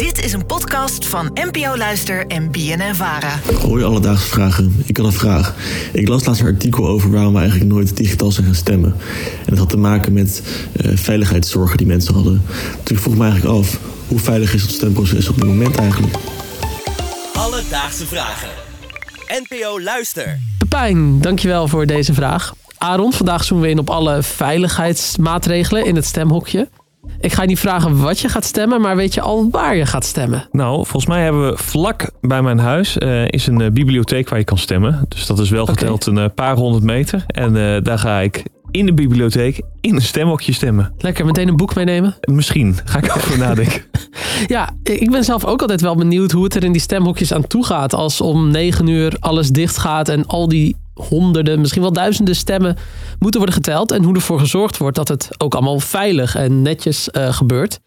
[0.00, 3.38] Dit is een podcast van NPO Luister en BNN Vara.
[3.60, 4.82] Hoi alledaagse vragen.
[4.84, 5.54] Ik had een vraag.
[5.92, 8.96] Ik las laatst een artikel over waarom we eigenlijk nooit digitaal zijn gaan stemmen.
[9.38, 10.42] En dat had te maken met
[10.76, 12.42] uh, veiligheidszorgen die mensen hadden.
[12.82, 13.78] Dus ik vroeg me eigenlijk af,
[14.08, 16.14] hoe veilig is het stemproces op dit moment eigenlijk?
[17.34, 18.48] Alledaagse vragen.
[19.26, 20.38] NPO Luister.
[20.58, 22.54] Pepijn, dankjewel voor deze vraag.
[22.78, 26.68] Aaron, vandaag zoomen we in op alle veiligheidsmaatregelen in het stemhokje.
[27.20, 29.86] Ik ga je niet vragen wat je gaat stemmen, maar weet je al waar je
[29.86, 30.48] gaat stemmen?
[30.52, 34.38] Nou, volgens mij hebben we vlak bij mijn huis uh, is een uh, bibliotheek waar
[34.38, 35.04] je kan stemmen.
[35.08, 36.22] Dus dat is wel geteld okay.
[36.22, 37.24] een uh, paar honderd meter.
[37.26, 40.92] En daar ga ik in de bibliotheek in een stemhokje stemmen.
[40.98, 42.16] Lekker, meteen een boek meenemen?
[42.20, 43.82] Misschien, ga ik over nadenken.
[44.46, 47.46] ja, ik ben zelf ook altijd wel benieuwd hoe het er in die stemhokjes aan
[47.46, 47.94] toe gaat.
[47.94, 52.76] Als om negen uur alles dicht gaat en al die honderden, misschien wel duizenden stemmen
[53.18, 53.92] moeten worden geteld.
[53.92, 57.80] En hoe ervoor gezorgd wordt dat het ook allemaal veilig en netjes uh, gebeurt.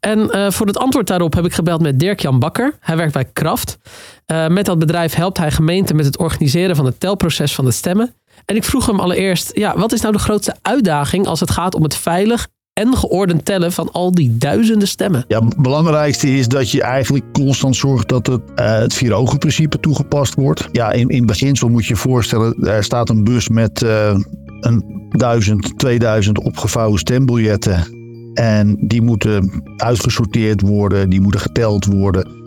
[0.00, 2.76] En uh, voor het antwoord daarop heb ik gebeld met Dirk-Jan Bakker.
[2.80, 3.78] Hij werkt bij Kraft.
[4.26, 7.70] Uh, met dat bedrijf helpt hij gemeenten met het organiseren van het telproces van de
[7.70, 8.14] stemmen.
[8.44, 11.74] En ik vroeg hem allereerst, ja, wat is nou de grootste uitdaging als het gaat
[11.74, 12.48] om het veilig
[12.80, 15.24] en geordend tellen van al die duizenden stemmen?
[15.28, 20.34] Ja, het belangrijkste is dat je eigenlijk constant zorgt dat het, uh, het vier-ogen-principe toegepast
[20.34, 20.68] wordt.
[20.72, 24.18] Ja, in, in beginsel moet je je voorstellen, er staat een bus met uh,
[24.60, 27.98] een duizend, 2000 opgevouwen stembiljetten.
[28.34, 32.38] En die moeten uitgesorteerd worden, die moeten geteld worden.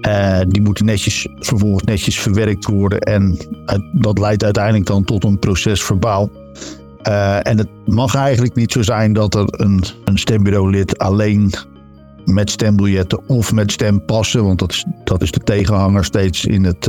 [0.00, 3.00] Uh, die moeten netjes, vervolgens netjes verwerkt worden.
[3.00, 3.36] En
[3.92, 6.30] dat leidt uiteindelijk dan tot een proces verbaal.
[7.08, 11.52] Uh, en het mag eigenlijk niet zo zijn dat er een, een stembureaulid alleen
[12.24, 16.86] met stembiljetten of met stempassen, want dat is, dat is de tegenhanger steeds in het,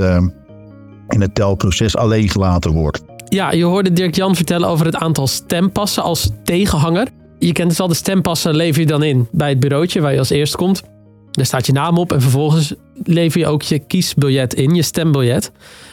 [1.08, 3.04] in het telproces, alleen gelaten wordt.
[3.30, 7.08] Ja, je hoorde Dirk-Jan vertellen over het aantal stempassen als tegenhanger.
[7.40, 10.20] Je kent dus al, de stempassen lever je dan in bij het bureautje waar je
[10.20, 10.84] als eerst komt.
[11.32, 15.52] Daar staat je naam op en vervolgens lever je ook je kiesbiljet in, je stembiljet.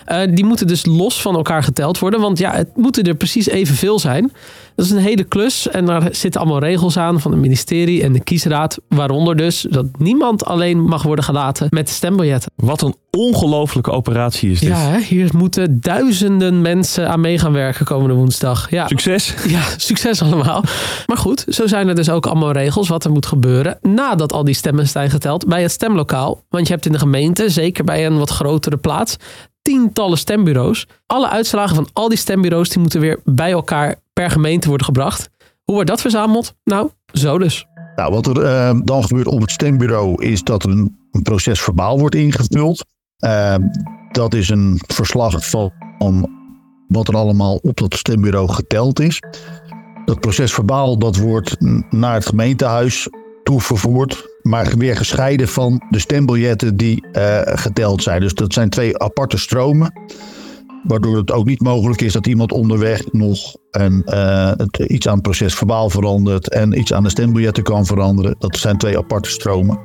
[0.09, 3.49] Uh, die moeten dus los van elkaar geteld worden, want ja, het moeten er precies
[3.49, 4.33] evenveel zijn.
[4.77, 8.13] Dat is een hele klus en daar zitten allemaal regels aan van het ministerie en
[8.13, 8.79] de kiesraad.
[8.89, 12.51] Waaronder dus dat niemand alleen mag worden gelaten met stembiljetten.
[12.57, 14.69] Wat een ongelofelijke operatie is dit.
[14.69, 18.71] Ja, hier moeten duizenden mensen aan mee gaan werken komende woensdag.
[18.71, 18.89] Ja.
[18.89, 19.35] Succes.
[19.47, 20.65] Ja, succes allemaal.
[21.07, 24.45] Maar goed, zo zijn er dus ook allemaal regels wat er moet gebeuren nadat al
[24.45, 26.43] die stemmen zijn geteld bij het stemlokaal.
[26.49, 29.17] Want je hebt in de gemeente, zeker bij een wat grotere plaats,
[29.63, 30.87] tientallen stembureaus.
[31.07, 35.29] Alle uitslagen van al die stembureaus die moeten weer bij elkaar per gemeente worden gebracht.
[35.65, 36.55] Hoe wordt dat verzameld?
[36.65, 37.67] Nou, zo dus.
[37.97, 41.99] Nou, wat er uh, dan gebeurt op het stembureau is dat er een, proces verbaal
[41.99, 42.85] wordt ingevuld.
[43.25, 43.55] Uh,
[44.11, 45.73] dat is een verslag van
[46.89, 49.23] wat er allemaal op dat stembureau geteld is.
[50.05, 51.57] Dat proces verbaal dat wordt
[51.91, 53.09] naar het gemeentehuis
[53.45, 58.21] toevervoerd, maar weer gescheiden van de stembiljetten die uh, geteld zijn.
[58.21, 59.93] Dus dat zijn twee aparte stromen.
[60.83, 64.03] Waardoor het ook niet mogelijk is dat iemand onderweg nog een,
[64.57, 68.35] het, iets aan het proces verbaal verandert en iets aan de stembiljetten kan veranderen.
[68.39, 69.79] Dat zijn twee aparte stromen.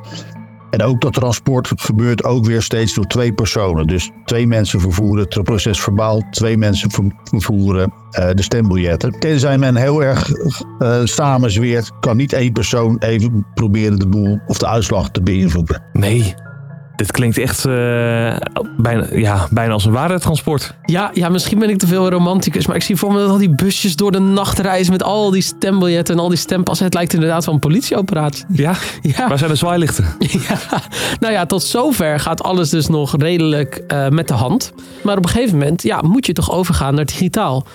[0.70, 3.88] En ook dat transport gebeurt ook weer steeds door twee personen.
[3.88, 6.90] Dus twee mensen vervoeren het proces verbaal, twee mensen
[7.24, 9.20] vervoeren uh, de stembiljetten.
[9.20, 10.30] Tenzij men heel erg
[10.80, 15.84] uh, samenzweert, kan niet één persoon even proberen de boel of de uitslag te beïnvloeden.
[15.94, 16.36] Nee,
[17.00, 17.74] dit klinkt echt uh,
[18.78, 20.74] bijna, ja, bijna als een waardetransport.
[20.86, 22.68] Ja, ja, misschien ben ik te veel romanticus.
[22.68, 25.32] Maar ik zie voor me dat al die busjes door de nacht reizen met al
[25.32, 26.86] die stembiljetten en al die stempassen.
[26.86, 28.46] Het lijkt inderdaad wel een politieoperatie.
[28.50, 28.74] Ja?
[29.02, 29.28] ja.
[29.28, 30.06] Waar zijn de zwaailichten?
[30.50, 30.58] Ja,
[31.20, 34.74] nou ja, tot zover gaat alles dus nog redelijk uh, met de hand.
[35.04, 37.66] Maar op een gegeven moment ja, moet je toch overgaan naar digitaal.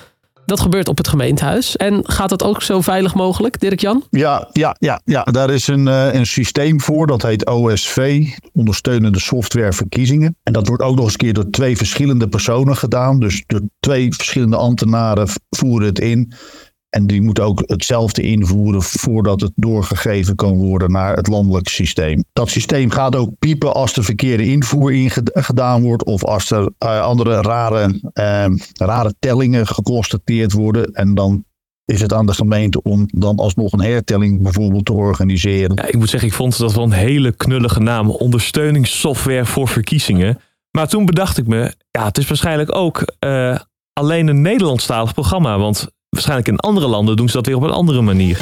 [0.47, 1.77] Dat gebeurt op het gemeentehuis.
[1.77, 4.05] En gaat dat ook zo veilig mogelijk, Dirk-Jan?
[4.11, 7.07] Ja, ja, ja, ja, daar is een, uh, een systeem voor.
[7.07, 10.37] Dat heet OSV, ondersteunende software verkiezingen.
[10.43, 13.19] En dat wordt ook nog eens een keer door twee verschillende personen gedaan.
[13.19, 16.33] Dus door twee verschillende ambtenaren voeren het in.
[16.95, 22.25] En die moeten ook hetzelfde invoeren voordat het doorgegeven kan worden naar het landelijk systeem.
[22.33, 27.01] Dat systeem gaat ook piepen als de verkeerde invoer ingedaan wordt of als er uh,
[27.01, 30.93] andere rare, uh, rare tellingen geconstateerd worden.
[30.93, 31.45] En dan
[31.85, 35.77] is het aan de gemeente om dan alsnog een hertelling bijvoorbeeld te organiseren.
[35.77, 38.11] Ja, ik moet zeggen, ik vond dat wel een hele knullige naam.
[38.11, 40.41] Ondersteuningssoftware voor verkiezingen.
[40.71, 43.59] Maar toen bedacht ik me, ja, het is waarschijnlijk ook uh,
[43.93, 45.59] alleen een Nederlandstalig programma.
[45.59, 48.41] Want waarschijnlijk in andere landen doen ze dat weer op een andere manier.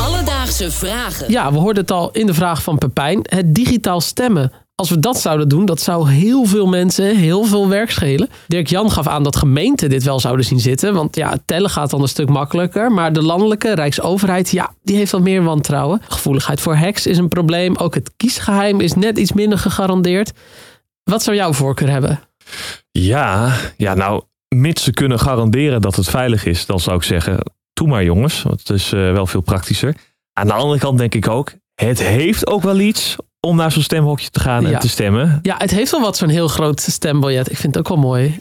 [0.00, 1.30] Alledaagse vragen.
[1.30, 3.20] Ja, we hoorden het al in de vraag van Pepijn.
[3.22, 7.68] Het digitaal stemmen Als we dat zouden doen, dat zou heel veel mensen heel veel
[7.68, 8.28] werk schelen.
[8.46, 10.94] Dirk Jan gaf aan dat gemeenten dit wel zouden zien zitten.
[10.94, 12.92] Want ja, tellen gaat dan een stuk makkelijker.
[12.92, 16.02] Maar de landelijke Rijksoverheid, ja, die heeft wat meer wantrouwen.
[16.08, 17.76] Gevoeligheid voor hacks is een probleem.
[17.76, 20.32] Ook het kiesgeheim is net iets minder gegarandeerd.
[21.04, 22.20] Wat zou jouw voorkeur hebben?
[22.90, 24.22] Ja, ja, nou,
[24.54, 27.38] mits ze kunnen garanderen dat het veilig is, dan zou ik zeggen,
[27.72, 28.42] doe maar jongens.
[28.42, 29.94] Want het is uh, wel veel praktischer.
[30.32, 33.82] Aan de andere kant denk ik ook, het heeft ook wel iets om naar zo'n
[33.82, 34.70] stemhokje te gaan Ja.
[34.70, 35.38] en te stemmen.
[35.42, 37.50] Ja, het heeft wel wat zo'n heel groot stembiljet.
[37.50, 38.38] Ik vind het ook wel mooi.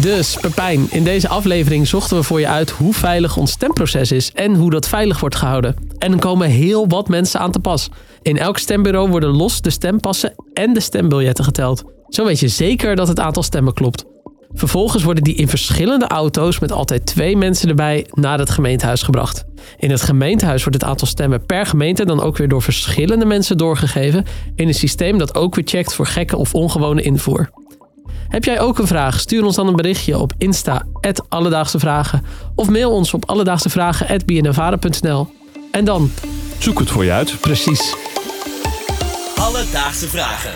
[0.00, 4.32] Dus, Pepijn, in deze aflevering zochten we voor je uit hoe veilig ons stemproces is
[4.32, 5.76] en hoe dat veilig wordt gehouden.
[5.98, 7.88] En er komen heel wat mensen aan te pas.
[8.22, 11.84] In elk stembureau worden los de stempassen en de stembiljetten geteld.
[12.08, 14.04] Zo weet je zeker dat het aantal stemmen klopt.
[14.52, 19.44] Vervolgens worden die in verschillende auto's met altijd twee mensen erbij naar het gemeentehuis gebracht.
[19.78, 23.56] In het gemeentehuis wordt het aantal stemmen per gemeente dan ook weer door verschillende mensen
[23.56, 27.50] doorgegeven in een systeem dat ook weer checkt voor gekke of ongewone invoer.
[28.28, 29.20] Heb jij ook een vraag?
[29.20, 30.86] Stuur ons dan een berichtje op Insta,
[31.28, 32.24] Alledaagse Vragen.
[32.54, 35.28] Of mail ons op alledaagsevragen.bnnvaren.nl.
[35.70, 36.10] En dan,
[36.58, 37.40] Zoek het voor je uit.
[37.40, 37.94] precies.
[39.36, 40.52] Alledaagse vragen.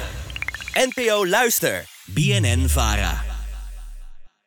[0.74, 1.84] NPO Luister.
[2.06, 3.29] BNN Vara.